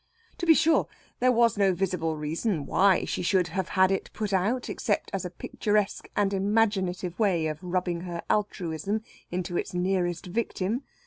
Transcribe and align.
To 0.39 0.47
be 0.47 0.55
sure 0.55 0.87
there 1.19 1.31
was 1.31 1.59
no 1.59 1.75
visible 1.75 2.17
reason 2.17 2.65
why 2.65 3.05
she 3.05 3.21
should 3.21 3.49
have 3.49 3.69
had 3.77 3.91
it 3.91 4.09
put 4.13 4.33
out, 4.33 4.67
except 4.67 5.11
as 5.13 5.25
a 5.25 5.29
picturesque 5.29 6.09
and 6.15 6.33
imaginative 6.33 7.19
way 7.19 7.45
of 7.45 7.63
rubbing 7.63 8.01
her 8.01 8.23
altruism 8.27 9.03
into 9.29 9.57
its 9.57 9.75
nearest 9.75 10.25
victim. 10.25 10.81